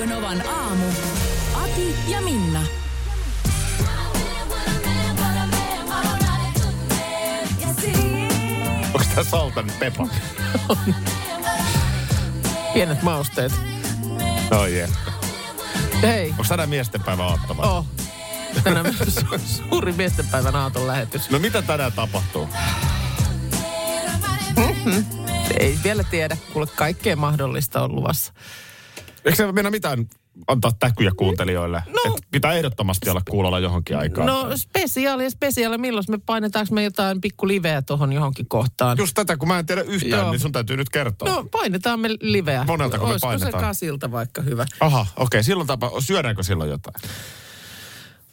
[0.00, 0.86] Radio Novan aamu.
[1.54, 2.62] Ati ja Minna.
[8.94, 10.08] Onko tää Saltan Pepa?
[12.74, 13.52] Pienet mausteet.
[14.50, 14.90] Oh yeah.
[16.02, 17.62] Hei, Onko tänään miesten päivä aattava?
[17.62, 17.86] oh.
[18.64, 21.30] Tänään on su- suuri miestenpäivän aaton lähetys.
[21.30, 22.48] No mitä tänään tapahtuu?
[25.58, 28.32] Ei vielä tiedä, kuule kaikkea mahdollista on luvassa.
[29.24, 30.06] Eikö se mennä mitään
[30.46, 31.82] antaa täkyjä kuuntelijoille?
[31.86, 32.14] No.
[32.14, 34.26] Et pitää ehdottomasti olla kuulolla johonkin aikaan.
[34.26, 38.98] No spesiaali ja spesiaali, milloin me painetaanko me jotain pikku liveä tuohon johonkin kohtaan?
[38.98, 40.30] Just tätä, kun mä en tiedä yhtään, Joo.
[40.30, 41.34] niin sun täytyy nyt kertoa.
[41.34, 42.64] No painetaan me liveä.
[42.64, 43.52] Moneltako me painetaan?
[43.52, 44.66] se kasilta vaikka hyvä?
[44.80, 45.22] Aha, okei.
[45.22, 45.42] Okay.
[45.42, 46.94] Silloin tapa, syödäänkö silloin jotain?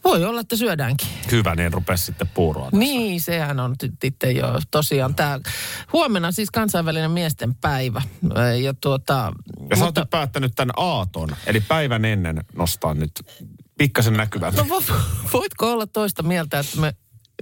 [0.08, 1.08] Voi olla, että syödäänkin.
[1.32, 2.64] Hyvä, niin rupesi sitten puuroa.
[2.64, 2.78] tässä.
[2.78, 5.40] Niin, sehän on nyt sitten jo tosiaan tämä.
[5.94, 8.02] Huomenna siis kansainvälinen miesten päivä.
[8.62, 9.34] Ja tuota...
[9.70, 13.12] Ja sä oot nyt päättänyt tämän aaton, eli päivän ennen nostaa nyt
[13.78, 14.54] pikkasen näkyvän.
[14.54, 14.94] No vo-
[15.34, 16.96] voitko olla toista mieltä, että me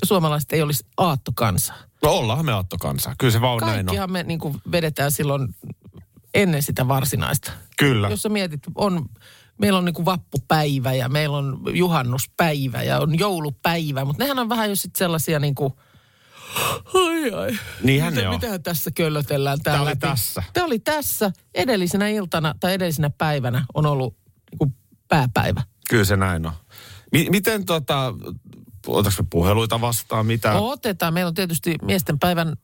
[0.05, 1.73] suomalaiset ei olisi aattokansa?
[2.03, 3.15] No ollaan me aattokansa.
[3.17, 3.85] Kyllä se vaan näin on.
[3.85, 4.39] Kaikkihan me niin
[4.71, 5.55] vedetään silloin
[6.33, 7.51] ennen sitä varsinaista.
[7.77, 8.09] Kyllä.
[8.09, 9.05] Jos sä mietit, on,
[9.57, 14.49] meillä on niin kuin vappupäivä ja meillä on juhannuspäivä ja on joulupäivä, mutta nehän on
[14.49, 15.73] vähän jo sitten sellaisia niin kuin,
[16.93, 17.57] ai ai.
[17.83, 18.35] Niinhän Mitä, ne on.
[18.35, 19.95] Mitähän tässä köllötellään täällä?
[19.95, 20.43] Tää oli tässä.
[20.53, 21.31] Tämä oli tässä.
[21.53, 24.17] Edellisenä iltana tai edellisenä päivänä on ollut
[24.51, 24.75] niin kuin
[25.07, 25.63] pääpäivä.
[25.89, 26.53] Kyllä se näin on.
[27.11, 28.13] Mi- miten tota,
[28.87, 30.53] otaks me puheluita vastaan, mitä?
[30.53, 31.13] Otetaan.
[31.13, 32.55] Meillä on tietysti miesten päivän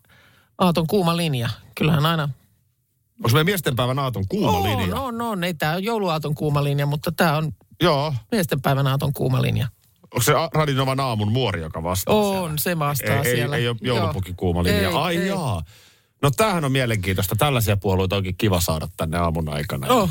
[0.57, 1.49] aaton kuuma linja.
[1.75, 2.29] Kyllähän aina
[3.23, 4.95] Onko meidän miesten päivän aaton kuuma on, linja?
[4.95, 5.43] on, on.
[5.43, 7.51] Ei tämä on jouluaaton kuuma linja, mutta tämä on
[7.81, 8.13] Joo.
[8.31, 9.67] miesten päivän aaton kuuma linja.
[10.03, 12.57] Onko se Radinovan aamun muori, joka vastaa On, siellä?
[12.57, 13.55] se vastaa ei, siellä.
[13.55, 14.89] Ei, ei ole joulupukin kuuma linja.
[14.89, 15.27] Ei, Ai ei.
[15.27, 15.63] jaa.
[16.21, 17.35] No tämähän on mielenkiintoista.
[17.35, 19.87] Tällaisia puolueita onkin kiva saada tänne aamun aikana.
[19.87, 20.09] Oh,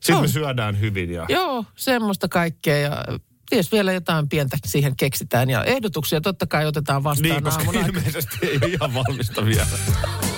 [0.00, 0.28] Sitten me on.
[0.28, 1.26] syödään hyvin ja...
[1.28, 3.04] joo, semmoista kaikkea ja
[3.50, 5.50] ties vielä jotain pientä siihen keksitään.
[5.50, 7.98] Ja ehdotuksia totta kai otetaan vastaan Niin, koska aamun aikana.
[7.98, 9.66] ilmeisesti ei ole ihan valmista vielä.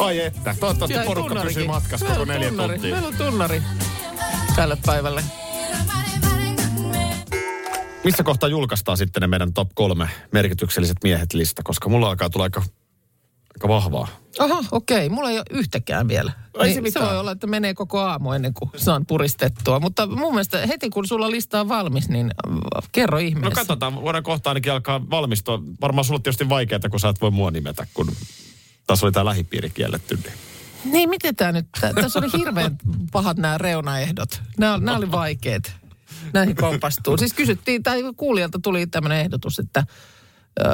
[0.00, 1.54] Ai että, toivottavasti porukka tunnarikin.
[1.54, 2.72] pysyy matkassa koko neljä tunnari.
[2.72, 2.92] tuntia.
[2.94, 3.62] Meillä on tunnari
[4.56, 5.22] tälle päivälle.
[8.04, 12.44] Missä kohtaa julkaistaan sitten ne meidän top kolme merkitykselliset miehet lista, koska mulla alkaa tulla
[12.44, 12.62] aika,
[13.56, 14.08] aika vahvaa.
[14.38, 15.08] Aha, okei.
[15.08, 16.32] Mulla ei ole yhtäkään vielä.
[16.54, 17.06] Ei se Niin se mitään.
[17.06, 19.80] voi olla, että menee koko aamu ennen kuin saan puristettua.
[19.80, 22.30] Mutta mun mielestä heti kun sulla lista on valmis, niin
[22.76, 23.54] äh, kerro No ihmeessä.
[23.54, 25.62] katsotaan, voidaan kohta ainakin alkaa valmistua.
[25.80, 28.12] Varmaan sulla on tietysti vaikeaa, kun sä et voi mua nimetä, kun
[28.88, 30.16] taas oli tämä lähipiiri kielletty.
[30.24, 30.32] Niin.
[30.84, 31.66] Niin, miten tämä nyt?
[31.80, 32.78] tä- Tässä oli hirveän
[33.12, 34.42] pahat nämä reunaehdot.
[34.58, 35.72] Nämä, nämä oli vaikeat.
[36.32, 37.16] Näihin kompastuu.
[37.18, 39.86] Siis kysyttiin, tai kuulijalta tuli tämmöinen ehdotus, että
[40.60, 40.64] ö,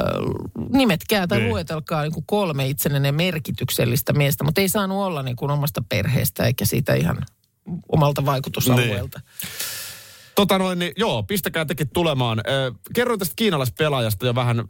[0.71, 1.49] nimetkää tai Niin.
[1.49, 6.43] luetelkaa niin kuin kolme itsellenne merkityksellistä miestä, mutta ei saanut olla niin kuin omasta perheestä
[6.45, 7.17] eikä siitä ihan
[7.89, 9.21] omalta vaikutusalueelta.
[10.35, 12.41] Tota noin, niin joo, pistäkää tekin tulemaan.
[12.93, 14.63] Kerroin tästä kiinalaispelaajasta jo vähän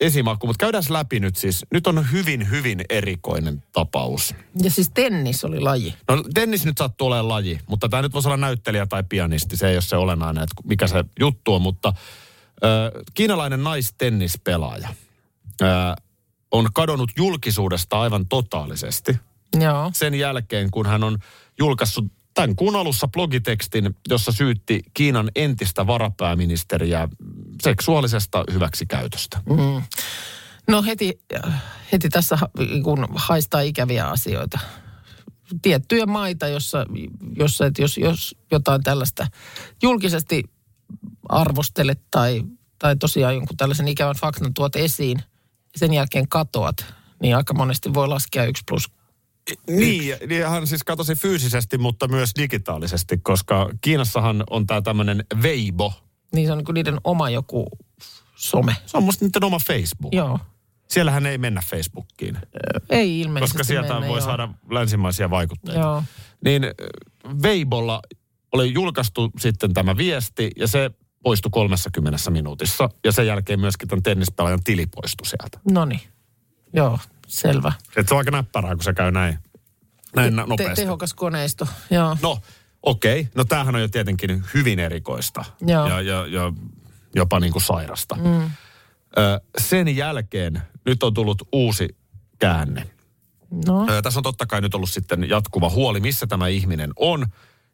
[0.00, 1.66] esimakku, mutta käydään läpi nyt siis.
[1.72, 4.34] Nyt on hyvin, hyvin erikoinen tapaus.
[4.62, 5.94] Ja siis tennis oli laji.
[6.08, 9.56] No tennis nyt sattuu olemaan laji, mutta tämä nyt voisi olla näyttelijä tai pianisti.
[9.56, 11.92] Se ei ole se olennainen, että mikä se juttu on, mutta
[12.64, 14.88] ö, kiinalainen naistennispelaaja
[15.62, 15.64] ö,
[16.50, 19.16] on kadonnut julkisuudesta aivan totaalisesti
[19.60, 19.90] Joo.
[19.94, 21.18] sen jälkeen, kun hän on
[21.58, 22.04] julkaissut
[22.42, 27.08] tämän kuun alussa blogitekstin, jossa syytti Kiinan entistä varapääministeriä
[27.62, 29.40] seksuaalisesta hyväksikäytöstä.
[29.48, 29.82] Mm.
[30.68, 31.20] No heti,
[31.92, 32.50] heti tässä ha-
[32.84, 34.58] kun haistaa ikäviä asioita.
[35.62, 36.86] Tiettyjä maita, jossa,
[37.36, 39.26] jossa että jos, jos jotain tällaista
[39.82, 40.44] julkisesti
[41.28, 42.42] arvostelet tai,
[42.78, 45.22] tai tosiaan jonkun tällaisen ikävän faktan tuot esiin,
[45.76, 46.84] sen jälkeen katoat,
[47.22, 48.97] niin aika monesti voi laskea yksi plus.
[49.68, 55.92] Niin, niin hän siis katosi fyysisesti, mutta myös digitaalisesti, koska Kiinassahan on tämä tämmöinen Weibo.
[56.32, 57.66] Niin se on niin niiden oma joku
[58.36, 58.76] some.
[58.86, 60.14] Se on musta niiden oma Facebook.
[60.14, 60.38] Joo.
[60.88, 62.38] Siellähän ei mennä Facebookiin,
[62.90, 64.26] Ei ilmeisesti koska sieltä mennä, voi joo.
[64.26, 65.80] saada länsimaisia vaikutteita.
[65.80, 66.02] Joo.
[66.44, 66.62] Niin
[67.42, 68.02] Weibolla
[68.52, 70.90] oli julkaistu sitten tämä viesti ja se
[71.22, 72.90] poistui 30 minuutissa.
[73.04, 75.60] Ja sen jälkeen myöskin tämän tennispelaajan tili poistui sieltä.
[75.72, 76.00] No niin.
[76.72, 76.98] Joo,
[77.28, 77.72] selvä.
[77.94, 79.38] Se on aika näppärää, kun se käy näin.
[80.16, 80.74] Näin Te- nopeasti.
[80.82, 82.16] tehokas koneisto, joo.
[82.22, 82.38] No,
[82.82, 83.20] okei.
[83.20, 83.32] Okay.
[83.34, 85.44] No tämähän on jo tietenkin hyvin erikoista.
[85.60, 85.88] Joo.
[85.88, 86.52] Ja, ja, ja
[87.14, 88.14] jopa niin kuin sairasta.
[88.14, 88.50] Mm.
[89.18, 91.96] Ö, sen jälkeen nyt on tullut uusi
[92.38, 92.90] käänne.
[93.66, 97.26] No, Ö, tässä on totta kai nyt ollut sitten jatkuva huoli, missä tämä ihminen on.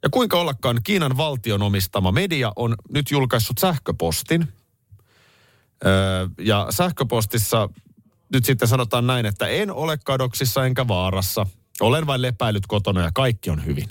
[0.03, 4.49] Ja kuinka ollakaan Kiinan valtion omistama media on nyt julkaissut sähköpostin.
[5.85, 5.89] Ö,
[6.39, 7.69] ja sähköpostissa
[8.35, 11.47] nyt sitten sanotaan näin, että en ole kadoksissa enkä vaarassa.
[11.81, 13.89] Olen vain lepäillyt kotona ja kaikki on hyvin.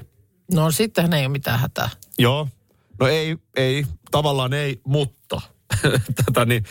[0.54, 1.90] no sittenhän ei ole mitään hätää.
[2.18, 2.48] Joo.
[3.00, 5.42] No ei, ei, tavallaan ei, mutta
[6.26, 6.64] tätä niin,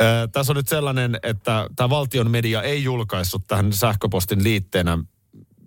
[0.00, 4.98] äh, tässä on nyt sellainen, että tämä valtion media ei julkaissut tähän sähköpostin liitteenä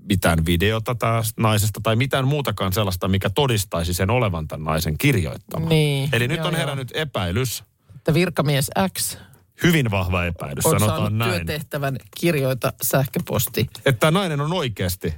[0.09, 5.69] mitään videota tästä naisesta tai mitään muutakaan sellaista, mikä todistaisi sen olevan tämän naisen kirjoittama.
[5.69, 6.59] Niin, Eli nyt joo, on joo.
[6.59, 7.63] herännyt epäilys,
[7.95, 9.17] Että virkamies X
[9.63, 11.31] hyvin vahva epäilys, on sanotaan näin.
[11.31, 13.61] työtehtävän kirjoita sähköposti.
[13.85, 15.13] Että tämä nainen on oikeasti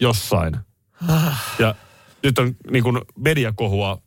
[0.00, 0.56] jossain.
[1.58, 1.74] Ja
[2.22, 4.02] nyt on niin kuin mediakohua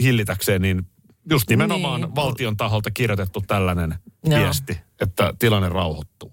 [0.00, 0.86] hillitäkseen, niin
[1.30, 2.14] just nimenomaan Niin.
[2.14, 3.94] valtion taholta kirjoitettu tällainen
[4.24, 4.40] Joo.
[4.40, 6.32] viesti, että tilanne rauhoittuu.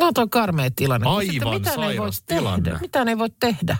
[0.00, 1.08] No toi karmea tilanne.
[1.08, 2.64] Aivan mitään ei voi tilanne.
[2.64, 2.78] tehdä.
[2.78, 3.76] Mitään ei voi tehdä.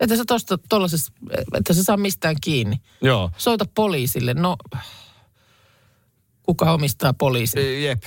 [0.00, 1.12] Että sä tosta tollasessa,
[1.54, 2.76] että sä saa mistään kiinni.
[3.02, 4.34] Joo, Soita poliisille.
[4.34, 4.56] No,
[6.42, 7.62] kuka omistaa poliisin?
[7.62, 8.02] E, jep.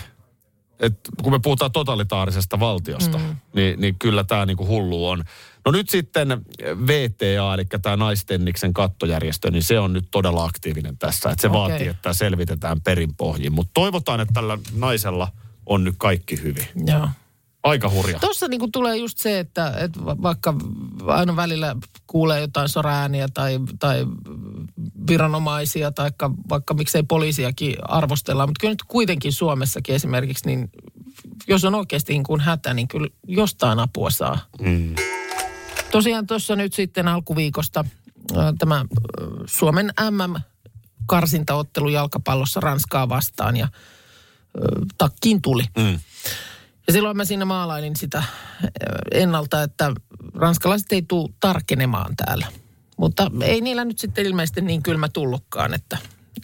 [0.80, 3.36] Et kun me puhutaan totalitaarisesta valtiosta, mm.
[3.54, 5.24] niin, niin kyllä tämä niinku hullu on.
[5.66, 6.46] No nyt sitten
[6.88, 11.30] VTA, eli tämä naistenniksen kattojärjestö, niin se on nyt todella aktiivinen tässä.
[11.30, 11.60] Että se okay.
[11.60, 13.54] vaatii, että selvitetään perinpohjin.
[13.54, 15.32] Mutta toivotaan, että tällä naisella
[15.66, 16.68] on nyt kaikki hyvin.
[16.88, 17.08] Joo.
[17.66, 18.20] Aika hurja.
[18.20, 20.54] Tuossa niinku tulee just se, että, että va- vaikka
[21.08, 21.76] aina välillä
[22.08, 24.06] kuulee jotain soraääniä tai, tai
[25.08, 26.12] viranomaisia tai
[26.50, 30.72] vaikka miksei poliisiakin arvostellaan, mutta kyllä nyt kuitenkin Suomessakin esimerkiksi, niin
[31.48, 34.40] jos on oikeasti niin kuin hätä, niin kyllä jostain apua saa.
[34.62, 34.96] Mm.
[35.92, 37.86] Tosiaan tuossa nyt sitten alkuviikosta
[38.58, 38.86] tämä
[39.46, 43.68] Suomen MM-karsintaottelu jalkapallossa Ranskaa vastaan ja
[44.98, 45.64] takkiin tuli.
[45.78, 46.00] Mm.
[46.88, 48.28] Ja silloin mä siinä maalailin sitä äh,
[49.12, 49.92] ennalta, että
[50.36, 52.48] ranskalaiset ei tule tarkenemaan täällä.
[52.98, 55.98] Mutta ei niillä nyt sitten ilmeisesti niin kylmä tullutkaan, että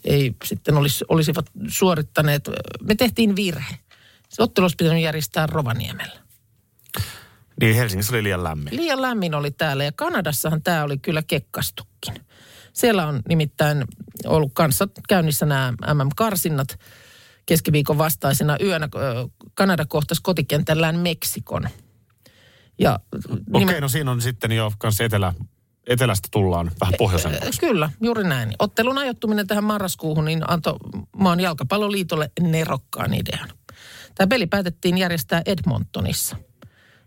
[0.03, 2.49] ei sitten olisi, olisivat suorittaneet.
[2.81, 3.75] Me tehtiin virhe.
[4.29, 6.19] Se ottelu olisi pitänyt järjestää Rovaniemellä.
[7.61, 8.75] Niin Helsingissä oli liian lämmin.
[8.75, 12.13] Liian lämmin oli täällä ja Kanadassahan tämä oli kyllä kekkastukin.
[12.73, 13.85] Siellä on nimittäin
[14.25, 16.79] ollut kanssa käynnissä nämä MM-karsinnat
[17.45, 18.89] keskiviikon vastaisena yönä.
[19.55, 21.69] Kanada kohtasi kotikentällään Meksikon.
[22.79, 22.99] Ja
[23.53, 25.33] Okei, okay, no siinä on sitten jo kanssa etelä,
[25.87, 27.59] etelästä tullaan vähän pohjoisemmaksi.
[27.59, 28.53] Kyllä, juuri näin.
[28.59, 30.75] Ottelun ajoittuminen tähän marraskuuhun niin antoi
[31.15, 33.49] maan jalkapalloliitolle nerokkaan idean.
[34.15, 36.35] Tämä peli päätettiin järjestää Edmontonissa.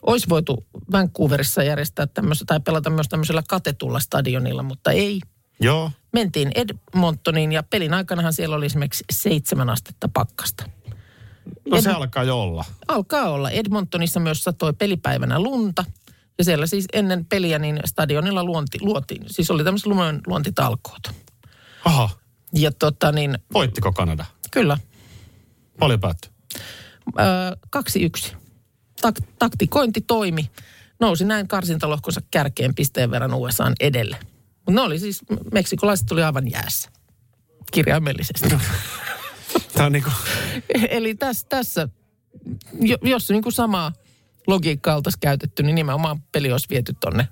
[0.02, 5.20] Olisi voitu Vancouverissa järjestää tämmöistä, tai pelata myös tämmöisellä katetulla stadionilla, mutta ei.
[5.60, 5.90] Joo.
[6.12, 10.64] Mentiin Edmontoniin ja pelin aikanahan siellä oli esimerkiksi seitsemän astetta pakkasta.
[11.70, 12.64] No se Ed- alkaa jo olla.
[12.88, 13.50] Alkaa olla.
[13.50, 15.84] Edmontonissa myös satoi pelipäivänä lunta.
[16.38, 21.02] Ja siellä siis ennen peliä niin stadionilla luonti, luotiin, siis oli tämmöiset lumen luontitalkoot.
[21.84, 22.10] Aha,
[22.52, 24.24] Ja tota niin, voittiko Kanada?
[24.50, 24.78] kyllä,
[25.78, 26.30] Paljon päättyi.
[27.20, 27.24] öö,
[27.70, 28.32] kaksi yksi.
[29.02, 30.50] Tak- taktikointi toimi.
[31.00, 34.16] Nousi näin karsintalohkonsa kärkeen pisteen verran USAn edelle.
[34.56, 35.20] Mutta ne oli siis,
[35.52, 36.90] meksikolaiset tuli aivan jäässä.
[37.72, 38.48] Kirjaimellisesti.
[39.72, 40.10] Tämä on niinku,
[40.88, 41.88] Eli tässä, tässä
[42.80, 43.92] jo, jos niin kuin samaa
[44.46, 47.28] logiikkaa oltaisiin käytetty, niin nimenomaan peli olisi viety tonne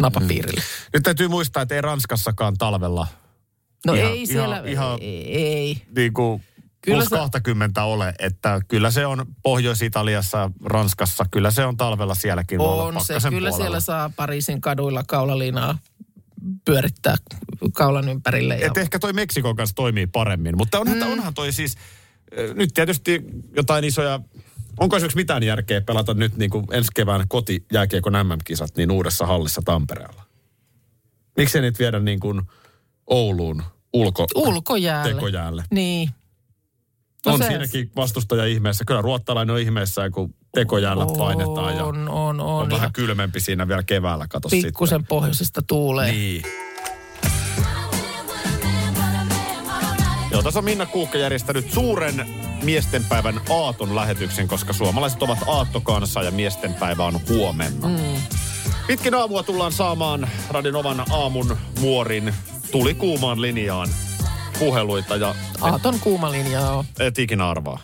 [0.00, 0.60] napapiirille.
[0.92, 3.06] nyt täytyy muistaa, että ei Ranskassakaan talvella
[3.86, 5.82] No Ihan- ei siellä, ihan- ihan- ei.
[5.96, 6.42] niin kuin
[6.82, 12.14] Kyllä plus se- 20 ole, että kyllä se on Pohjois-Italiassa, Ranskassa, kyllä se on talvella
[12.14, 13.56] sielläkin On se, kyllä puolella.
[13.56, 15.78] siellä saa Pariisin kaduilla kaulaliinaa
[16.64, 17.16] pyörittää
[17.72, 18.56] kaulan ympärille.
[18.56, 18.66] Ja...
[18.66, 21.12] Et ehkä toi Meksikon kanssa toimii paremmin, mutta onhan, mm.
[21.12, 21.76] onhan toi siis,
[22.54, 23.22] nyt tietysti
[23.56, 24.20] jotain isoja,
[24.80, 29.62] onko esimerkiksi mitään järkeä pelata nyt niin kuin ensi kevään kotijääkiekon MM-kisat niin uudessa hallissa
[29.64, 30.22] Tampereella?
[31.36, 32.42] Miksi nyt viedä niin kuin
[33.06, 33.62] Ouluun
[33.92, 35.14] ulko, Ulkojäälle.
[35.14, 35.64] tekojäälle?
[35.70, 36.10] Niin.
[37.26, 38.84] No on se- siinäkin vastustaja ihmeessä.
[38.84, 42.62] Kyllä ruottalainen on ihmeessä, kun tekojäällä painetaan ja On, on, on.
[42.62, 46.06] on vähän kylmempi siinä vielä keväällä, kato Pikkusen pohjoisesta tuulee.
[46.12, 46.22] sitten.
[46.22, 46.42] Niin.
[50.30, 52.26] Joo, tässä on Minna Kuukka järjestänyt suuren
[52.62, 57.88] miestenpäivän aaton lähetyksen, koska suomalaiset ovat aattokansa ja miestenpäivä on huomenna.
[57.88, 57.96] Mm.
[58.86, 62.34] Pitkin aamua tullaan saamaan Radinovan aamun muorin
[62.72, 63.88] tuli kuumaan linjaan
[64.58, 66.84] puheluita ja Aaton kuuma linja on.
[67.00, 67.78] et ikinä arvaa.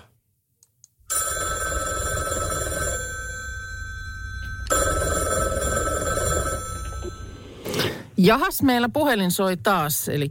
[8.24, 10.30] Jahas, meillä puhelin soi taas, eli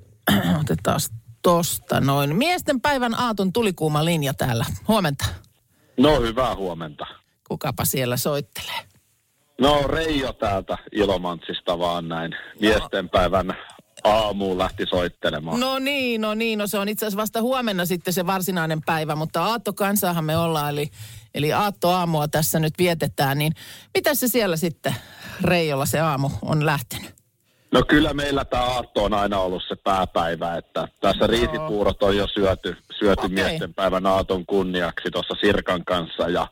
[0.60, 1.00] otetaan
[1.42, 2.36] tosta noin.
[2.36, 4.64] Miesten päivän aaton tulikuuma linja täällä.
[4.88, 5.24] Huomenta.
[5.96, 7.06] No hyvää huomenta.
[7.48, 8.80] Kukapa siellä soittelee?
[9.60, 12.32] No Reijo täältä Ilomantsista vaan näin.
[12.60, 13.52] Miesten päivän
[14.04, 15.60] aamuun lähti soittelemaan.
[15.60, 19.16] No niin, no niin, no se on itse asiassa vasta huomenna sitten se varsinainen päivä,
[19.16, 20.90] mutta aattokansahan me ollaan, eli,
[21.34, 23.52] eli aattoaamua tässä nyt vietetään, niin
[23.94, 24.94] mitä se siellä sitten
[25.40, 27.17] Reijolla se aamu on lähtenyt?
[27.70, 32.26] No kyllä meillä tämä aatto on aina ollut se pääpäivä, että tässä riisipuurot on jo
[32.26, 33.34] syöty, syöty Okei.
[33.34, 36.46] miesten päivän aaton kunniaksi tuossa Sirkan kanssa ja,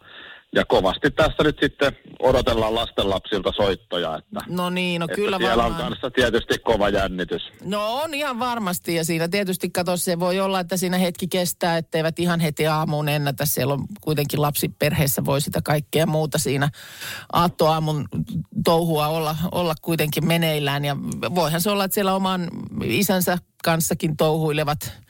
[0.57, 5.65] ja kovasti tässä nyt sitten odotellaan lastenlapsilta soittoja, että, No niin, no että kyllä siellä
[5.65, 5.91] on varmaan.
[5.91, 7.43] kanssa tietysti kova jännitys.
[7.65, 11.77] No on ihan varmasti ja siinä tietysti kato, se voi olla, että siinä hetki kestää,
[11.77, 13.47] etteivät ihan heti aamuun ennätä.
[13.47, 16.69] Siellä on kuitenkin lapsi perheessä voi sitä kaikkea muuta siinä
[17.33, 18.09] aattoaamun
[18.65, 20.85] touhua olla, olla kuitenkin meneillään.
[20.85, 20.97] Ja
[21.35, 22.49] voihan se olla, että siellä oman
[22.85, 25.06] isänsä kanssakin touhuilevat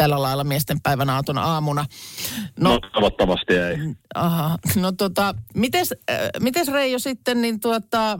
[0.00, 1.84] tällä lailla miesten päivän aaton aamuna.
[2.60, 3.76] No, No, toivottavasti ei.
[4.14, 8.18] aha, no tota, mites, äh, mites Reijo sitten, niin tuota, äh,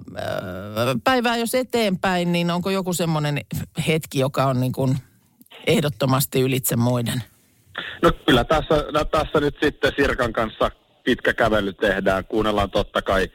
[1.04, 3.40] päivää jos eteenpäin, niin onko joku semmoinen
[3.86, 4.98] hetki, joka on niin kuin
[5.66, 7.22] ehdottomasti ylitse muiden?
[8.02, 10.70] No kyllä tässä, no tässä nyt sitten Sirkan kanssa
[11.04, 12.24] pitkä kävely tehdään.
[12.24, 13.26] Kuunnellaan totta kai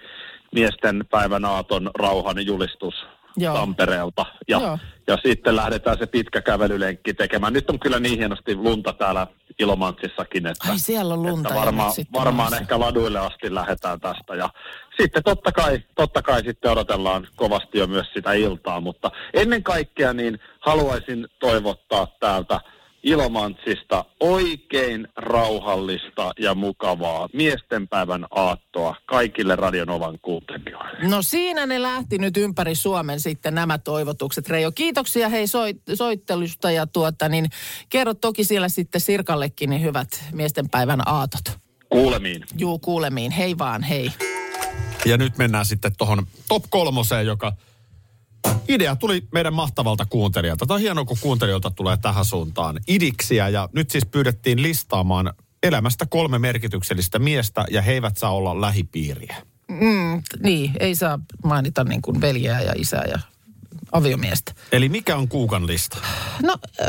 [0.54, 2.94] miesten päivän aaton rauhan julistus
[3.38, 3.56] Joo.
[3.56, 4.25] Tampereelta.
[4.48, 4.80] Ja, Joo.
[5.08, 7.54] ja sitten lähdetään se pitkä kävelylenkki tekemään.
[7.54, 9.27] Nyt on kyllä niin hienosti lunta täällä
[9.60, 12.58] Ilomantsissakin, että, Ai siellä on lunta että varmaan, varmaan maassa.
[12.58, 14.36] ehkä laduille asti lähdetään tästä.
[14.36, 14.50] Ja
[15.01, 20.13] sitten totta kai, totta kai sitten odotellaan kovasti jo myös sitä iltaa, mutta ennen kaikkea
[20.13, 22.60] niin haluaisin toivottaa täältä
[23.05, 31.07] Ilomantsista oikein rauhallista ja mukavaa miestenpäivän aattoa kaikille Radionovan kuuntelijoille.
[31.07, 34.50] No siinä ne lähti nyt ympäri Suomen sitten nämä toivotukset.
[34.50, 37.50] Reijo, kiitoksia hei soit, soittelusta ja tuota niin
[37.89, 41.59] kerro toki siellä sitten Sirkallekin niin hyvät miesten päivän aatot.
[41.89, 42.43] Kuulemiin.
[42.57, 43.31] Juu, kuulemiin.
[43.31, 44.12] Hei vaan, hei.
[45.05, 47.53] Ja nyt mennään sitten tuohon top kolmoseen, joka
[48.68, 50.66] idea tuli meidän mahtavalta kuuntelijalta.
[50.66, 53.50] Tämä on hienoa, kun kuuntelijoilta tulee tähän suuntaan idiksiä.
[53.50, 55.34] Ja nyt siis pyydettiin listaamaan
[55.64, 59.36] elämästä kolme merkityksellistä miestä ja he eivät saa olla lähipiiriä.
[59.68, 63.20] Mm, niin, ei saa mainita niin kuin veljeä ja isää ja
[63.92, 64.54] aviomiestä.
[64.72, 65.98] Eli mikä on Kuukan lista?
[66.44, 66.88] No, äh,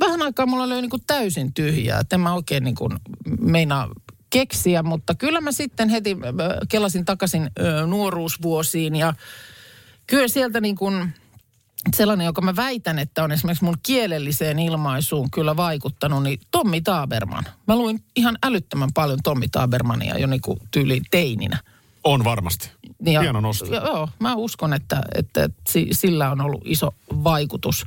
[0.00, 2.00] vähän aikaa mulla löi niin kuin täysin tyhjää.
[2.00, 2.92] että En mä oikein niin kuin
[3.40, 3.90] meinaa
[4.30, 9.14] keksiä, mutta kyllä mä sitten heti äh, kelasin takaisin äh, nuoruusvuosiin ja
[10.06, 11.14] kyllä sieltä niin kuin
[11.94, 17.44] sellainen, joka mä väitän, että on esimerkiksi mun kielelliseen ilmaisuun kyllä vaikuttanut, niin Tommi Taaberman.
[17.68, 21.58] Mä luin ihan älyttömän paljon Tommi Taabermania jo niin kuin tyyliin teininä.
[22.04, 22.70] On varmasti.
[23.04, 23.74] Ja, Hieno nosto.
[23.74, 26.94] Joo, mä uskon, että, että si- sillä on ollut iso
[27.24, 27.86] vaikutus.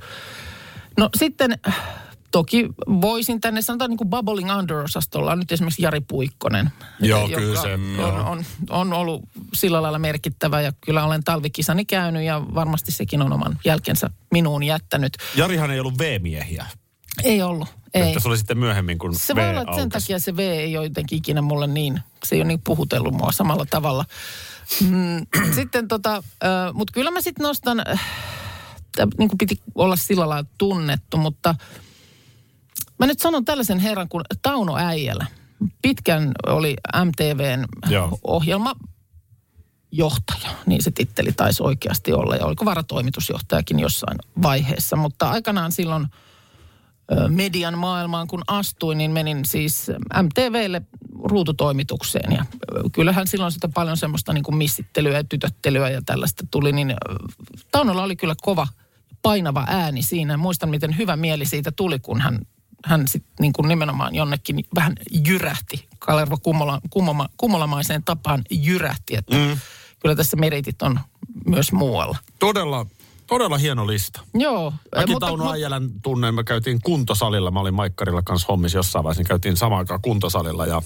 [0.97, 1.59] No sitten
[2.38, 2.70] toki
[3.01, 6.70] voisin tänne sanotaan niin kuin Bubbling Under-osastolla on nyt esimerkiksi Jari Puikkonen.
[7.00, 9.22] Joo, joka kyllä se, on, on, on ollut
[9.53, 14.63] sillä lailla merkittävä ja kyllä olen talvikisani käynyt ja varmasti sekin on oman jälkensä minuun
[14.63, 15.17] jättänyt.
[15.36, 16.65] Jarihan ei ollut V-miehiä.
[17.24, 18.01] Ei ollut, ei.
[18.08, 20.39] Että se oli sitten myöhemmin, kun Se V voi olla, että sen takia se V
[20.39, 24.06] ei ole jotenkin ikinä mulle niin, se ei ole niin puhutellut mua samalla tavalla.
[24.89, 25.25] Mm,
[25.56, 26.24] sitten tota,
[26.74, 28.01] mutta kyllä mä sitten nostan, äh,
[29.17, 31.56] niin kuin piti olla sillä lailla tunnettu, mutta
[33.00, 35.25] mä nyt sanon tällaisen herran kuin Tauno Äijälä.
[35.82, 36.75] Pitkän oli
[37.06, 38.20] MTVn Joo.
[38.24, 38.75] ohjelma
[39.92, 42.36] johtaja, niin se titteli taisi oikeasti olla.
[42.36, 46.08] Ja oliko varatoimitusjohtajakin jossain vaiheessa, mutta aikanaan silloin
[47.30, 49.88] median maailmaan kun astuin, niin menin siis
[50.24, 50.82] MTVlle
[51.24, 52.32] ruututoimitukseen.
[52.32, 52.46] Ja
[52.92, 56.94] kyllähän silloin sitä paljon semmoista niin kuin missittelyä ja tytöttelyä ja tällaista tuli, niin
[57.72, 58.68] Taunolla oli kyllä kova
[59.22, 60.38] painava ääni siinä.
[60.38, 62.39] Muistan, miten hyvä mieli siitä tuli, kun hän,
[62.86, 64.96] hän sitten niin kuin nimenomaan jonnekin vähän
[65.27, 65.88] jyrähti.
[66.00, 69.57] Kalervo Kummola, kummoma, kummolamaiseen tapaan jyrähti, että mm.
[70.00, 71.00] kyllä tässä meritit on
[71.48, 72.17] myös muualla.
[72.39, 72.86] Todella,
[73.27, 74.22] todella hieno lista.
[74.34, 74.74] Joo.
[74.96, 77.51] Mäkin mutta- Tauno Äijälän tunnen, me käytiin kuntosalilla.
[77.51, 80.65] Mä olin Maikkarilla kanssa hommissa jossain vaiheessa, niin käytiin samaan aikaan kuntosalilla.
[80.65, 80.81] Ja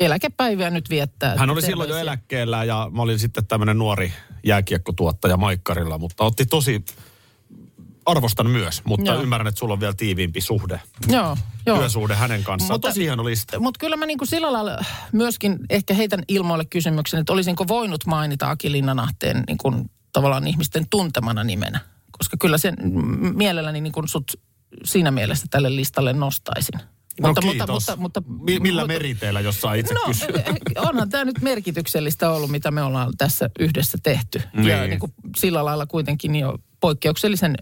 [0.00, 1.34] eläkepäiviä nyt viettää.
[1.36, 4.12] hän oli silloin jo eläkkeellä ja mä olin sitten tämmöinen nuori
[4.44, 6.84] jääkiekkotuottaja Maikkarilla, mutta otti tosi,
[8.06, 9.22] arvostan myös, mutta Joo.
[9.22, 11.36] ymmärrän, että sulla on vielä tiiviimpi suhde, Joo,
[11.66, 11.78] joo.
[11.78, 12.74] työsuhde hänen kanssaan.
[12.74, 13.60] Mutta- Tosi hieno lista.
[13.60, 14.78] Mutta kyllä mä niinku sillä lailla
[15.12, 20.86] myöskin ehkä heitän ilmoille kysymyksen, että olisinko voinut mainita Aki Linnanahteen niin kuin tavallaan ihmisten
[20.90, 21.80] tuntemana nimenä.
[22.10, 22.74] Koska kyllä sen
[23.34, 24.32] mielelläni niin kuin sut
[24.84, 26.80] siinä mielessä tälle listalle nostaisin.
[27.20, 27.68] No Mutta- kiitos.
[27.68, 30.26] mutta- mutta- mutta- Mi- millä mutta- meriteillä, jos saa itse No, kysyä?
[30.46, 30.54] eh,
[30.88, 34.42] onhan tämä nyt merkityksellistä ollut, mitä me ollaan tässä yhdessä tehty.
[34.52, 34.66] Niin.
[34.68, 37.54] Ja niin kuin sillä lailla kuitenkin jo poikkeuksellisen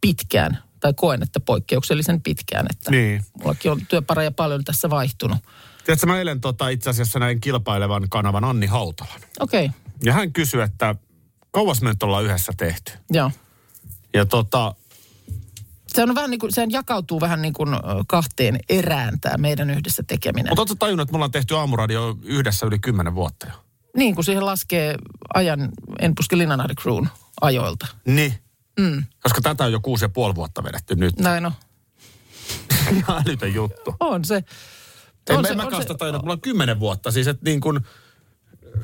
[0.00, 3.24] pitkään, tai koen, että poikkeuksellisen pitkään, että Niin.
[3.38, 5.38] mullakin on työpareja paljon tässä vaihtunut.
[5.84, 9.20] Tiedätkö, mä eilen tota, itse asiassa näin kilpailevan kanavan Anni Hautalan.
[9.40, 10.94] Okei, okay, Ja hän kysyi, että
[11.50, 12.92] kauas me nyt ollaan yhdessä tehty.
[13.10, 13.30] joo.
[14.14, 14.74] Ja tota,
[15.86, 17.68] Se on vähän niin kuin, sehän jakautuu vähän niin kuin
[18.08, 20.50] kahteen erään tämä meidän yhdessä tekeminen.
[20.50, 23.52] mutta ootko tajunnut, että me ollaan tehty aamuradio yhdessä yli kymmenen vuotta jo?
[23.96, 24.94] Niin kuin siihen laskee
[25.34, 27.06] ajan En puske Linnanahde Crewn
[27.40, 27.86] ajoilta.
[28.04, 28.34] Niin.
[28.80, 31.18] Mm, Koska tätä on jo kuusi ja puoli vuotta vedetty nyt.
[31.18, 31.52] näin on.
[32.96, 33.94] Ihan älytön juttu.
[34.00, 34.36] On se.
[34.36, 34.44] En,
[35.38, 37.10] On en se- mä on se- tajunnut, että mulla on kymmenen vuotta.
[37.10, 37.80] Siis että niin kuin,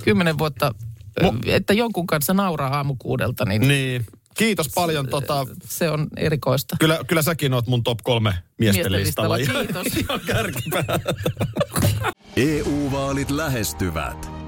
[0.05, 0.75] kymmenen vuotta,
[1.23, 4.07] Mo- että jonkun kanssa nauraa aamukuudelta, niin, niin.
[4.35, 5.09] Kiitos paljon.
[5.09, 6.77] Tota, se on erikoista.
[6.81, 9.37] kyllä, kyllä säkin oot mun top kolme miesten, Miesten listalla.
[9.37, 9.87] listalla, kiitos.
[9.87, 10.85] Ihan kärkipää.
[12.37, 14.31] EU-vaalit lähestyvät.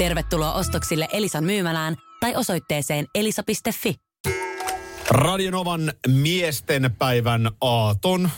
[0.00, 3.94] Tervetuloa ostoksille Elisan myymälään tai osoitteeseen elisa.fi.
[5.10, 8.30] Radionovan miesten päivän aaton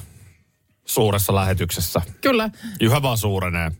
[0.84, 2.00] suuressa lähetyksessä.
[2.20, 3.72] Kyllä, Yhä vaan suurenee.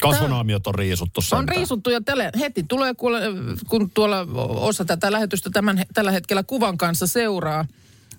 [0.00, 1.56] Kasvonaamiot on riisuttu on sentään.
[1.56, 3.20] riisuttu ja tälle, heti tulee, kuule,
[3.68, 7.64] kun tuolla osa tätä lähetystä tämän, tällä hetkellä kuvan kanssa seuraa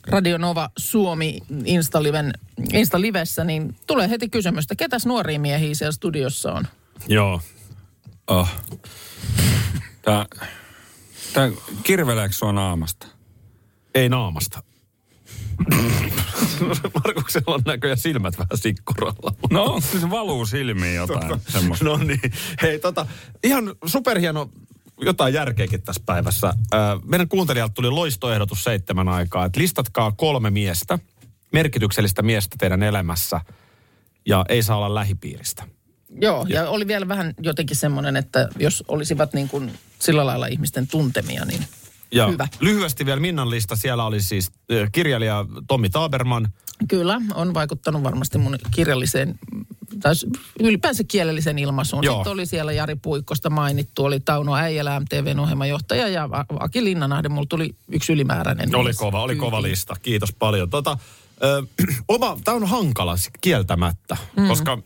[0.08, 2.34] Radio Nova Suomi Insta-liven,
[2.74, 6.68] Insta-livessä, niin tulee heti kysymystä, ketäs nuoria miehiä siellä studiossa on?
[7.08, 7.42] Joo.
[8.28, 8.50] Oh.
[10.02, 10.26] Tää,
[11.34, 11.52] tää
[11.84, 13.08] kirveleekö sua naamasta?
[13.96, 14.64] Ei naamasta.
[17.06, 19.34] Markuksella on näköjään silmät vähän sikkuralla.
[19.52, 21.86] No, se valuu silmiin jotain semmoista.
[21.86, 22.20] No niin.
[22.62, 23.06] Hei, tota,
[23.44, 24.50] ihan superhieno
[25.02, 26.54] jotain järkeäkin tässä päivässä.
[27.06, 31.00] Meidän kuuntelijalta tuli loistoehdotus seitsemän aikaa, että listatkaa kolme miestä,
[31.54, 33.42] merkityksellistä miestä teidän elämässä,
[34.26, 35.77] ja ei saa olla lähipiiristä.
[36.22, 40.48] Joo, ja, ja oli vielä vähän jotenkin semmoinen, että jos olisivat niin kuin sillä lailla
[40.48, 41.66] ihmisten tuntemia, niin
[42.12, 42.48] Ja Hyvä.
[42.60, 43.76] lyhyesti vielä Minnan lista.
[43.76, 44.52] Siellä oli siis
[44.92, 46.48] kirjailija Tommi Taberman,
[46.88, 49.40] Kyllä, on vaikuttanut varmasti mun kirjalliseen,
[50.02, 50.14] tai
[50.60, 52.04] ylipäänsä kielelliseen ilmaisuun.
[52.04, 52.16] Joo.
[52.16, 57.30] Sitten oli siellä Jari Puikkosta mainittu, oli Tauno Äijälä, MTVn ohjelmajohtaja ja Aki Linnanahde.
[57.30, 58.76] Mulla tuli yksi ylimääräinen.
[58.76, 59.96] Oli kova, oli kova lista.
[60.02, 60.70] Kiitos paljon.
[60.70, 60.98] Tota,
[61.44, 61.64] ö,
[62.08, 64.48] oma, tämä on hankala kieltämättä, mm.
[64.48, 64.78] koska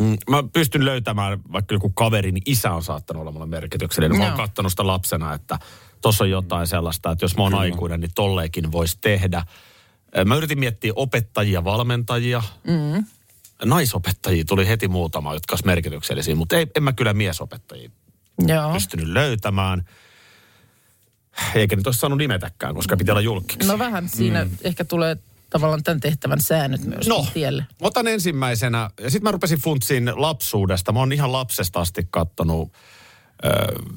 [0.00, 4.18] mm, mä pystyn löytämään, vaikka joku kaverin isä on saattanut olla mulle merkityksellinen.
[4.18, 5.58] Mä oon kattonut sitä lapsena, että
[6.02, 9.44] tuossa on jotain sellaista, että jos mä oon aikuinen, niin tolleikin voisi tehdä.
[10.24, 12.42] Mä yritin miettiä opettajia, valmentajia.
[12.66, 13.04] Mm.
[13.64, 17.90] Naisopettajia tuli heti muutama, jotka olisi merkityksellisiä, mutta ei, en mä kyllä miesopettajia
[18.46, 18.72] Joo.
[18.72, 19.84] pystynyt löytämään.
[21.54, 23.68] Eikä nyt olisi saanut nimetäkään, koska pitää olla julkiksi.
[23.68, 24.50] No vähän siinä mm.
[24.64, 25.16] ehkä tulee
[25.50, 27.66] tavallaan tämän tehtävän säännöt myös No, tielle.
[27.80, 30.92] otan ensimmäisenä, ja sitten mä rupesin funtsiin lapsuudesta.
[30.92, 32.72] Mä oon ihan lapsesta asti kattonut
[33.44, 33.48] ö,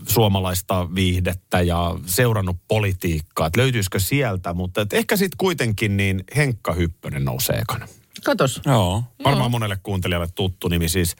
[0.09, 6.73] suomalaista viihdettä ja seurannut politiikkaa, että löytyisikö sieltä, mutta et ehkä sitten kuitenkin niin Henkka
[6.73, 7.87] Hyppönen nousee ekana.
[8.25, 8.61] Katos.
[8.65, 9.03] Joo.
[9.23, 11.15] Varmaan monelle kuuntelijalle tuttu nimi siis.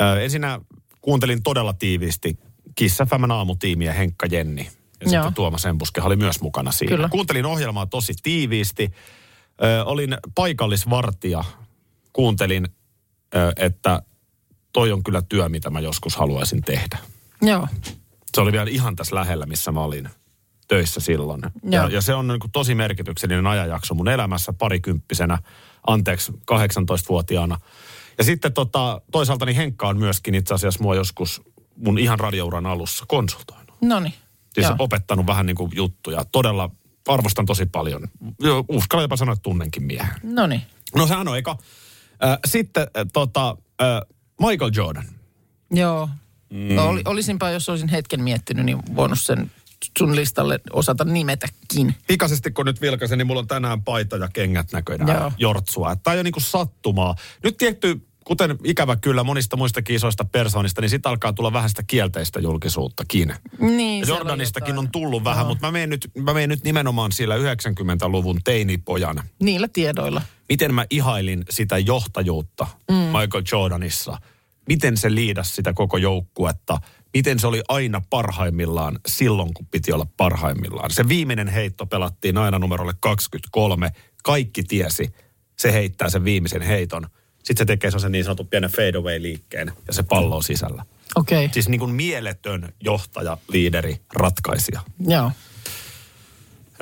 [0.00, 0.60] Ö, ensinnä
[1.00, 2.38] kuuntelin todella tiiviisti
[2.74, 4.62] Kiss FMn aamutiimiä Henkka Jenni.
[5.00, 5.22] Ja Joo.
[5.22, 6.96] sitten Tuomas Embuske oli myös mukana siinä.
[6.96, 7.08] Kyllä.
[7.08, 8.92] Kuuntelin ohjelmaa tosi tiiviisti.
[9.62, 11.44] Ö, olin paikallisvartija.
[12.12, 12.68] Kuuntelin,
[13.34, 14.02] ö, että
[14.72, 16.98] toi on kyllä työ, mitä mä joskus haluaisin tehdä.
[17.42, 17.68] Joo.
[18.34, 20.08] Se oli vielä ihan tässä lähellä, missä mä olin
[20.68, 21.40] töissä silloin.
[21.70, 21.88] Ja, Joo.
[21.88, 25.38] ja se on niin kuin tosi merkityksellinen ajanjakso mun elämässä parikymppisenä,
[25.86, 27.60] anteeksi, 18-vuotiaana.
[28.18, 31.42] Ja sitten tota, toisaalta niin Henkka on myöskin itse asiassa mua joskus
[31.76, 33.76] mun ihan radiouran alussa konsultoinut.
[33.80, 34.14] No niin.
[34.54, 34.76] Siis Joo.
[34.78, 36.24] opettanut vähän niin kuin juttuja.
[36.24, 36.70] Todella
[37.08, 38.08] arvostan tosi paljon.
[38.68, 40.14] Uskallan jopa sanoa, että tunnenkin miehen.
[40.22, 40.62] No niin.
[40.94, 41.56] No sehän on eka.
[42.46, 43.56] Sitten tota,
[44.40, 45.04] Michael Jordan.
[45.70, 46.08] Joo.
[46.50, 46.74] Mm.
[46.74, 49.50] No, oli, olisinpa, jos olisin hetken miettinyt, niin voinut sen
[49.98, 51.94] sun listalle osata nimetäkin.
[52.06, 55.32] Pikaisesti kun nyt vilkaisen, niin mulla on tänään paita ja kengät näköjään Joo.
[55.38, 55.96] jortsua.
[55.96, 57.14] Tämä ei ole niinku sattumaa.
[57.42, 61.82] Nyt tietty, kuten ikävä kyllä monista muista kiisoista persoonista, niin sit alkaa tulla vähän sitä
[61.86, 63.34] kielteistä julkisuuttakin.
[63.58, 65.48] Niin, Jordanistakin on tullut vähän, Joo.
[65.48, 69.22] mutta mä menen, nyt, mä menen nyt nimenomaan sillä 90-luvun teinipojan.
[69.40, 70.22] Niillä tiedoilla.
[70.48, 72.94] Miten mä ihailin sitä johtajuutta mm.
[72.94, 74.18] Michael Jordanissa.
[74.68, 76.78] Miten se liidas sitä koko joukkuetta.
[77.14, 80.90] Miten se oli aina parhaimmillaan silloin, kun piti olla parhaimmillaan.
[80.90, 83.90] Se viimeinen heitto pelattiin aina numerolle 23.
[84.24, 85.14] Kaikki tiesi,
[85.58, 87.06] se heittää sen viimeisen heiton.
[87.44, 90.84] Sitten se tekee sen niin sanotun pienen fadeaway-liikkeen ja se pallo on sisällä.
[91.14, 91.52] Okei, okay.
[91.52, 94.80] Siis niin kuin mieletön johtaja, liideri, ratkaisija.
[95.06, 95.30] joo.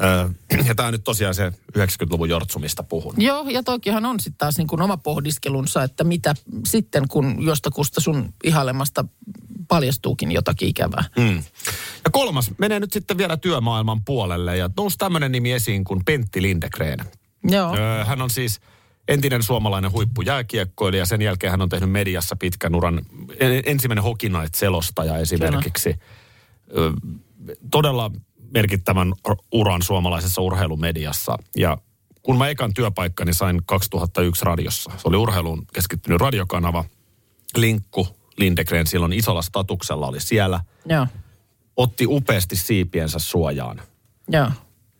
[0.03, 0.29] Öö,
[0.69, 3.15] ja tämä on nyt tosiaan se 90-luvun jortsumista puhun.
[3.19, 6.35] Joo, ja tokihan on sitten taas niin kuin oma pohdiskelunsa, että mitä
[6.67, 9.05] sitten, kun jostakusta sun ihailemasta
[9.69, 11.05] paljastuukin jotakin ikävää.
[11.17, 11.37] Mm.
[12.05, 16.43] Ja kolmas menee nyt sitten vielä työmaailman puolelle ja nousi tämmöinen nimi esiin kuin Pentti
[16.43, 16.99] Lindegren.
[17.45, 18.61] Joo, Öö, hän on siis
[19.09, 21.07] entinen suomalainen huippujääkiekkoilija.
[21.07, 23.03] Sen jälkeen hän on tehnyt mediassa pitkän uran.
[23.41, 25.95] En- Ensimmäinen Hockey Night-selostaja esimerkiksi.
[26.77, 26.93] Öö,
[27.71, 28.11] todella
[28.55, 29.13] merkittävän
[29.53, 31.39] uran suomalaisessa urheilumediassa.
[31.57, 31.79] Ja
[32.23, 36.85] kun mä ekan työpaikkani sain 2001 radiossa, se oli urheiluun keskittynyt radiokanava.
[37.57, 40.61] Linkku Lindegren silloin isolla statuksella oli siellä.
[40.87, 41.07] joo,
[41.77, 43.81] Otti upeasti siipiensä suojaan.
[44.29, 44.51] joo.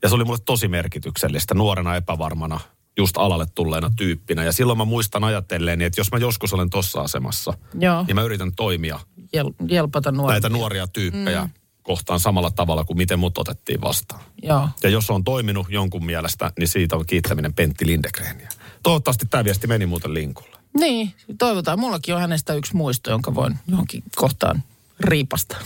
[0.03, 2.61] Ja se oli mulle tosi merkityksellistä nuorena epävarmana,
[2.99, 4.45] just alalle tulleena tyyppinä.
[4.45, 8.05] Ja silloin mä muistan ajatelleeni, että jos mä joskus olen tossa asemassa, Joo.
[8.07, 9.01] niin mä yritän toimia
[9.33, 10.33] Jel, jelpata nuoria.
[10.33, 11.51] näitä nuoria tyyppejä mm.
[11.83, 14.21] kohtaan samalla tavalla kuin miten mut otettiin vastaan.
[14.43, 14.69] Joo.
[14.83, 18.49] Ja jos on toiminut jonkun mielestä, niin siitä on kiittäminen Pentti Lindegrenia.
[18.83, 20.57] Toivottavasti tämä viesti meni muuten linkulle.
[20.79, 21.79] Niin, toivotaan.
[21.79, 24.63] Mullakin on hänestä yksi muisto, jonka voin johonkin kohtaan
[25.01, 25.57] riipasta.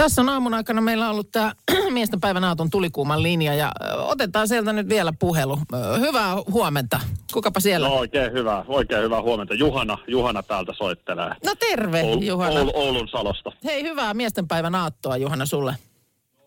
[0.00, 1.52] Tässä on aamun aikana meillä ollut tämä
[1.90, 5.58] miesten päivän aaton tulikuuman linja ja otetaan sieltä nyt vielä puhelu.
[6.00, 7.00] Hyvää huomenta.
[7.32, 7.88] Kukapa siellä?
[7.88, 9.54] No oikein hyvä, oikein hyvä huomenta.
[9.54, 11.30] Juhana, Juhana täältä soittelee.
[11.46, 12.60] No terve, Oul, Juhana.
[12.60, 13.52] Oul, Oulun Salosta.
[13.64, 15.74] Hei, hyvää miesten päivän aattoa, Juhana, sulle.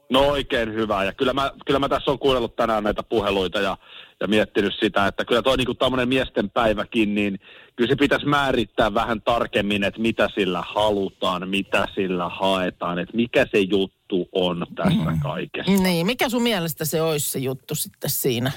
[0.10, 1.04] No oikein hyvä.
[1.04, 3.78] Ja kyllä mä, kyllä mä tässä on kuunnellut tänään näitä puheluita ja,
[4.24, 7.40] ja miettinyt sitä, että kyllä toi niinku tämmöinen miesten päiväkin, niin
[7.76, 13.48] kyllä se pitäisi määrittää vähän tarkemmin, että mitä sillä halutaan, mitä sillä haetaan, että mikä
[13.52, 15.72] se juttu on tässä kaikessa.
[15.72, 18.52] Niin, mikä sun mielestä se olisi se juttu sitten siinä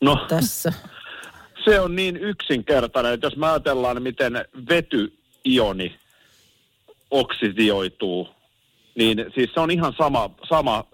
[0.00, 0.72] No, tässä?
[1.64, 4.32] se on niin yksinkertainen, että jos mä ajatellaan, miten
[4.68, 5.96] vetyioni
[7.10, 8.28] oksidioituu,
[8.94, 10.84] niin siis se on ihan sama, sama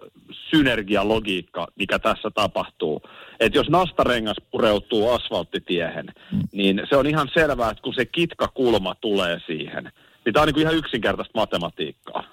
[0.50, 3.02] synergialogiikka, mikä tässä tapahtuu.
[3.40, 6.06] Että jos nastarengas pureutuu asfalttitiehen,
[6.52, 9.92] niin se on ihan selvää, että kun se kitkakulma tulee siihen,
[10.24, 12.24] niin tämä on niin ihan yksinkertaista matematiikkaa.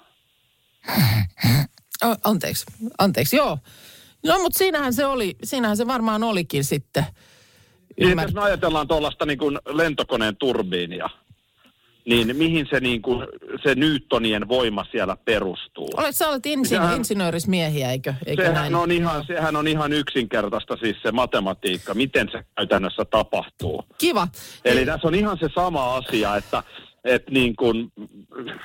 [2.24, 2.66] Anteeksi,
[2.98, 3.58] anteeksi, joo.
[4.26, 7.04] No, mutta siinähän se oli, siinähän se varmaan olikin sitten.
[8.00, 11.08] Niin, jos me ajatellaan tuollaista niin lentokoneen turbiinia,
[12.08, 13.26] niin mihin se, niin kuin,
[13.62, 15.88] se Newtonien voima siellä perustuu?
[15.96, 18.74] Olet, sä olet insin, Sehän- insinöörismiehiä, eikö, eikö Sehän näin?
[18.74, 23.84] on, ihan, sehän on ihan yksinkertaista siis se matematiikka, miten se käytännössä tapahtuu.
[23.98, 24.28] Kiva.
[24.64, 26.62] Eli tässä on ihan se sama asia, että
[27.04, 27.92] et niin kuin,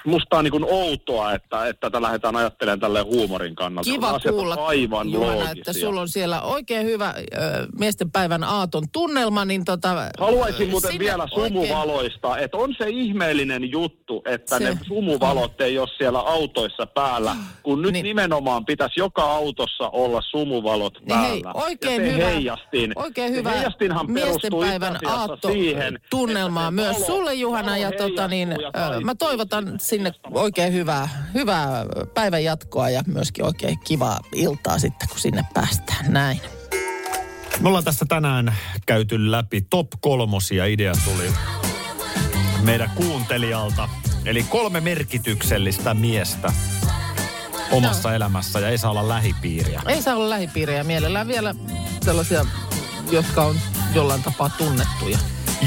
[0.06, 3.90] musta on niin kuin outoa, että, että tätä lähdetään ajattelemaan tälle huumorin kannalta.
[3.92, 5.52] Kiva Asiat on kuulla, aivan Juhana, loogisia.
[5.58, 7.40] että sulla on siellä oikein hyvä ö,
[7.80, 9.90] miesten päivän aaton tunnelma, niin tota...
[10.20, 15.80] Haluaisin muuten vielä oikein- sumuvaloista, että on se ihmeellinen juttu, että Se- ne sumuvalot ei
[15.80, 18.04] ole siellä autoissa päällä, kun nyt Niin.
[18.04, 21.28] nimenomaan pitäisi joka autossa olla sumuvalot Niin päällä.
[21.30, 27.06] hei, oikein ja hyvä, heijastin, oikein hyvä heijastinhan miesten päivän aatto siihen, tunnelmaa myös valo-
[27.06, 32.90] sulle Juhana ja tota niin, ö, mä toivotan sinne sinne oikein hyvää, hyvää päivän jatkoa
[32.90, 36.42] ja myöskin oikein kivaa iltaa sitten kun sinne päästään näin.
[37.60, 40.66] Me ollaan tässä tänään käyty läpi top kolmosia.
[40.66, 41.34] Idea tuli
[42.64, 43.90] meidän kuuntelijalta.
[44.26, 46.54] Eli kolme merkityksellistä miestä
[47.72, 49.82] omassa elämässä ja ei saa olla lähipiiriä.
[49.88, 51.56] Ei saa olla lähipiirejä mielellään vielä
[52.06, 52.46] sellaisia,
[53.12, 53.56] jotka on
[53.94, 55.18] jollain tapaa tunnettuja.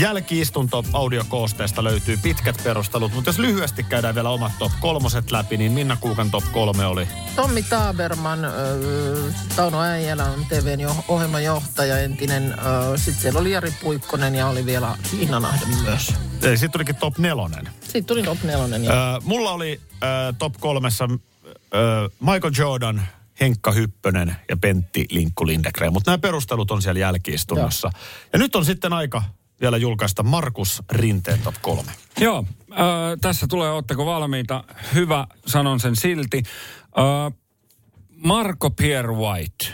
[0.00, 5.72] Jälkiistunto audiokoosteesta löytyy pitkät perustelut, mutta jos lyhyesti käydään vielä omat top kolmoset läpi, niin
[5.72, 8.52] Minna Kuukan top kolme oli Tommi Taberman, äh,
[9.56, 12.52] Tauno Äijälä on TVn jo, ohjelmajohtaja, entinen.
[12.52, 12.58] Äh,
[12.96, 16.14] Sitten siellä oli Jari Puikkonen ja oli vielä Kiinanahde myös.
[16.42, 17.68] Eli sitten tulikin top nelonen.
[17.80, 18.84] Sitten tuli top nelonen.
[18.84, 20.06] Ö, mulla oli ö,
[20.38, 21.08] top kolmessa
[21.74, 23.02] ö, Michael Jordan
[23.40, 25.92] Henkka Hyppönen ja Pentti Linkku Lindegren.
[25.92, 27.90] Mutta nämä perustelut on siellä jälkiistunnossa.
[28.32, 29.22] Ja nyt on sitten aika
[29.60, 31.92] vielä julkaista Markus Rinteen top kolme.
[32.20, 32.76] Joo, äh,
[33.20, 34.64] tässä tulee, ootteko valmiita?
[34.94, 36.42] Hyvä, sanon sen silti.
[36.98, 37.32] Äh,
[38.24, 39.66] Marco Pierre White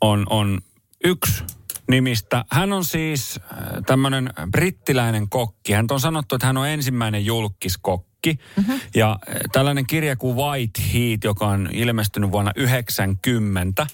[0.00, 0.60] on, on
[1.04, 1.44] yksi
[1.88, 2.44] nimistä.
[2.50, 3.40] Hän on siis
[3.86, 5.72] tämmöinen brittiläinen kokki.
[5.72, 8.38] Hän on sanottu, että hän on ensimmäinen julkiskokki.
[8.56, 8.80] Mm-hmm.
[8.94, 13.86] Ja äh, tällainen kirja kuin White Heat, joka on ilmestynyt vuonna 90,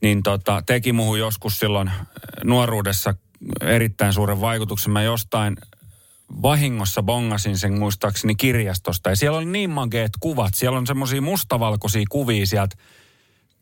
[0.00, 1.96] niin tota, teki muuhun joskus silloin äh,
[2.44, 3.14] nuoruudessa
[3.60, 4.92] erittäin suuren vaikutuksen.
[4.92, 5.56] Mä jostain
[6.42, 9.10] vahingossa bongasin sen muistaakseni kirjastosta.
[9.10, 10.54] Ja siellä oli niin mageet kuvat.
[10.54, 12.76] Siellä on semmoisia mustavalkoisia kuvia sieltä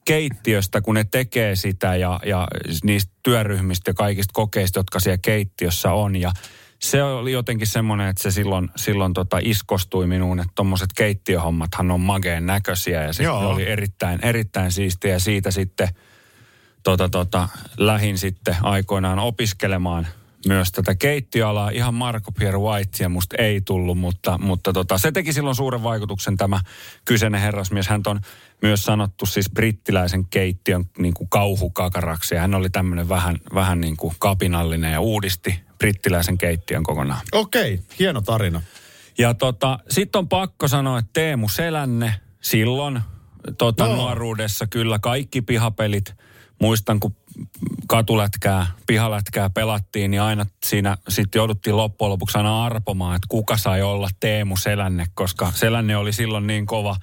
[0.05, 2.49] keittiöstä, kun ne tekee sitä ja, ja
[2.85, 6.17] niistä työryhmistä ja kaikista kokeista, jotka siellä keittiössä on.
[6.17, 6.33] Ja
[6.79, 12.01] se oli jotenkin semmoinen, että se silloin, silloin tota iskostui minuun, että tuommoiset keittiöhommathan on
[12.01, 15.13] mageen näköisiä ja se oli erittäin, erittäin siistiä.
[15.13, 15.89] Ja siitä sitten
[16.83, 20.07] tota, tota, lähin sitten aikoinaan opiskelemaan
[20.47, 21.71] myös tätä keittiöalaa.
[21.71, 26.37] Ihan Marco Pierre Whitea musta ei tullut, mutta, mutta tota, se teki silloin suuren vaikutuksen
[26.37, 26.61] tämä
[27.05, 27.89] kyseinen herrasmies.
[27.89, 28.21] Hän on
[28.63, 32.35] myös sanottu siis brittiläisen keittiön niin kuin kauhukakaraksi.
[32.35, 37.21] Ja hän oli tämmöinen vähän, vähän niin kuin kapinallinen ja uudisti brittiläisen keittiön kokonaan.
[37.33, 38.63] Okei, hieno tarina.
[39.19, 43.01] Ja tota, sitten on pakko sanoa, että Teemu Selänne silloin
[43.59, 43.97] tota, Joo.
[43.97, 46.15] nuoruudessa kyllä kaikki pihapelit,
[46.63, 47.17] muistan kun
[47.87, 53.83] katulätkää, pihalätkää pelattiin, niin aina siinä sitten jouduttiin loppujen lopuksi aina arpomaan, että kuka sai
[53.83, 56.97] olla Teemu Selänne, koska Selänne oli silloin niin kova,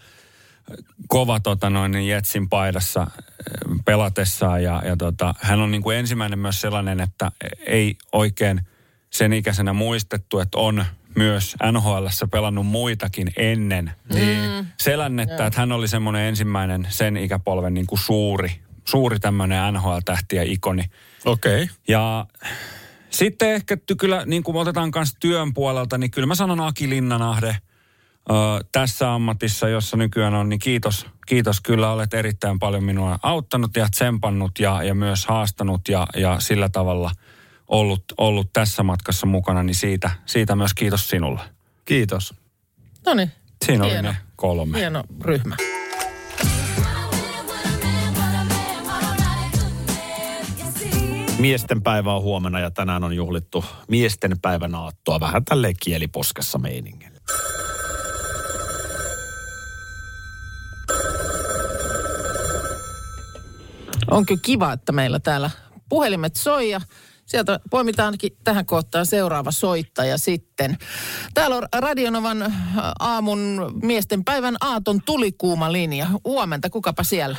[1.08, 4.64] kova tota noin, niin Jetsin paidassa eh, pelatessaan.
[4.64, 7.32] Ja, ja tota, hän on niin kuin ensimmäinen myös sellainen, että
[7.68, 8.62] ei oikein
[9.10, 13.92] sen ikäisenä muistettu, että on myös NHLssä pelannut muitakin ennen.
[14.14, 14.68] Niin.
[14.78, 18.52] Selännettä, että hän oli semmoinen ensimmäinen sen ikäpolven niin kuin suuri,
[18.90, 20.84] suuri tämmöinen NHL-tähti ja ikoni.
[21.26, 21.70] Okei.
[21.88, 22.26] Ja
[23.10, 26.90] sitten ehkä ty- kyllä, niin kuin otetaan kanssa työn puolelta, niin kyllä mä sanon Aki
[26.90, 27.48] Linnanahde
[28.30, 28.34] ö,
[28.72, 33.88] tässä ammatissa, jossa nykyään on, niin kiitos, kiitos kyllä, olet erittäin paljon minua auttanut ja
[33.90, 37.12] tsempannut ja, ja myös haastanut ja, ja sillä tavalla
[37.68, 41.42] ollut, ollut tässä matkassa mukana, niin siitä, siitä myös kiitos sinulle.
[41.86, 42.34] Kiitos.
[43.06, 43.32] No niin,
[43.66, 44.10] Siinä oli Hieno.
[44.12, 44.78] ne kolme.
[44.78, 45.56] hieno ryhmä.
[51.40, 57.20] Miesten päivä on huomenna ja tänään on juhlittu miesten päivän aattoa vähän tälleen kieliposkessa meiningillä.
[64.12, 65.50] On kyllä kiva, että meillä täällä
[65.90, 66.82] puhelimet soi ja
[67.30, 70.78] sieltä poimitaankin tähän kohtaan seuraava soittaja sitten.
[71.34, 72.54] Täällä on Radionovan äh,
[73.00, 76.08] aamun miesten päivän aaton tulikuuma linja.
[76.24, 77.38] Huomenta, kukapa siellä?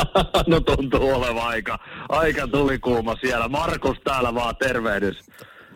[0.46, 3.48] no tuntuu olevan aika, aika tulikuuma siellä.
[3.48, 5.16] Markus täällä vaan tervehdys.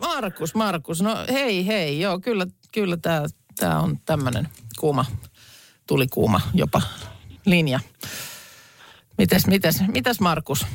[0.01, 3.23] Markus, Markus, no hei hei, joo kyllä, kyllä tämä
[3.61, 4.49] tää on tämmöinen
[4.81, 5.05] kuuma,
[5.87, 6.83] tulikuuma jopa
[7.47, 7.81] linja.
[9.19, 10.67] Mites, mites, mitäs Markus?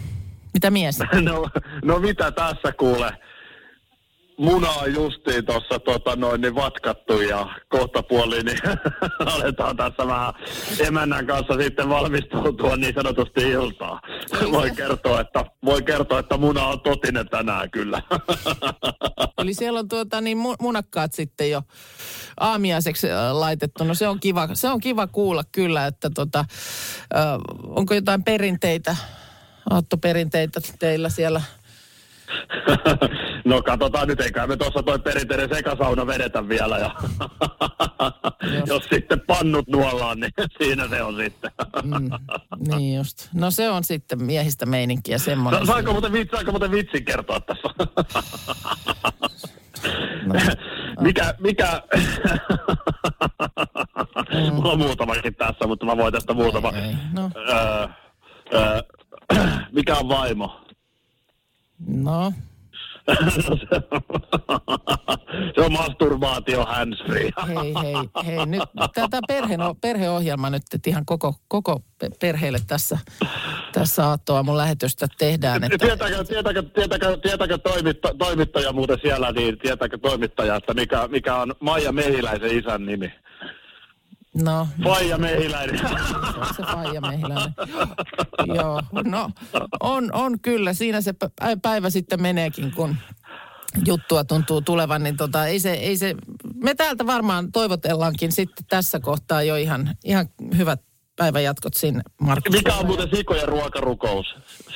[0.53, 0.99] Mitä mies?
[1.21, 1.49] No,
[1.83, 3.11] no mitä tässä kuule?
[4.39, 8.59] Muna on justiin tuossa tota noin niin vatkattu ja kohta puoliin niin
[9.33, 10.33] aletaan tässä vähän
[10.87, 14.01] emännän kanssa sitten valmistautua niin sanotusti iltaa.
[14.51, 18.01] Voi kertoa, että, voi kertoa, että muna on totinen tänään kyllä.
[19.41, 21.61] Eli siellä on tuota niin mu- munakkaat sitten jo
[22.39, 23.83] aamiaiseksi äh, laitettu.
[23.83, 27.23] No se on kiva, se on kiva kuulla kyllä, että tota, äh,
[27.63, 28.95] onko jotain perinteitä,
[29.69, 31.41] aattoperinteitä teillä siellä?
[33.45, 36.77] No katsotaan nyt, eikä me tuossa toi perinteinen sekasauna vedetä vielä.
[36.77, 36.95] Ja
[38.67, 41.51] jos sitten pannut nuollaan, niin siinä se on sitten.
[41.83, 42.09] Mm,
[42.67, 43.29] niin just.
[43.33, 45.59] No se on sitten miehistä meininkiä semmoinen.
[45.59, 47.69] No, saanko, muuten, vitsi, saanko muuten vitsin kertoa tässä?
[50.25, 50.35] No.
[51.01, 51.81] mikä, mikä...
[54.51, 56.71] Mulla on muutamakin tässä, mutta mä voin tästä muutama.
[56.71, 57.31] Ei, ei, no.
[57.35, 57.87] Öö,
[58.53, 58.81] öö,
[59.75, 60.61] mikä on vaimo?
[61.87, 62.33] No,
[65.55, 67.29] se on masturbaatio handsfree.
[67.47, 68.45] hei, hei, hei.
[68.45, 68.61] Nyt
[68.93, 72.97] tätä perhe, perheohjelma nyt että ihan koko, koko pe- perheelle tässä,
[73.73, 75.63] tässä aattoa lähetystä tehdään.
[75.63, 81.35] Että, Tietääkö, tietääkö, tietääkö, tietääkö toimitta, toimittaja muuten siellä, niin tietääkö toimittaja, että mikä, mikä
[81.35, 83.13] on Maija Mehiläisen isän nimi?
[84.43, 85.79] No, Faija Mehiläinen.
[86.57, 87.53] se Faija Mehiläinen.
[88.55, 89.29] Joo, no
[89.79, 90.73] on, on kyllä.
[90.73, 92.95] Siinä se pä- päivä sitten meneekin, kun
[93.85, 96.15] juttua tuntuu tulevan, niin tota, ei se, ei se,
[96.55, 100.81] me täältä varmaan toivotellaankin sitten tässä kohtaa jo ihan, ihan hyvät
[101.19, 102.53] päivän jatkot sinne, Markus.
[102.55, 104.25] Mikä on muuten sikojen ruokarukous?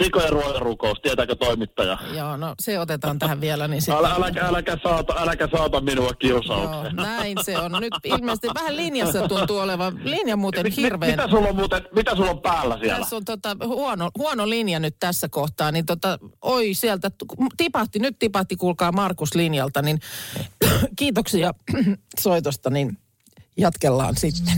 [0.03, 1.97] Sikojen ruokarukous, tietääkö toimittaja?
[2.15, 3.97] Joo, no se otetaan tähän vielä, niin sitten...
[3.97, 6.95] Älä, äläkä, äläkä, saata, äläkä saata minua Joo, kiusaukseen.
[6.95, 7.71] näin se on.
[7.79, 9.99] Nyt ilmeisesti vähän linjassa tuntuu olevan.
[10.03, 11.11] Linja muuten hirveän...
[11.11, 12.99] Mitä sulla on muuten, mitä sulla on päällä siellä?
[12.99, 17.11] Tässä on tota, huono, huono linja nyt tässä kohtaa, niin tota, oi sieltä,
[17.57, 19.99] tipahti, nyt tipahti kuulkaa Markus linjalta, niin
[20.99, 21.53] kiitoksia
[22.19, 22.97] soitosta, niin
[23.57, 24.57] jatkellaan sitten.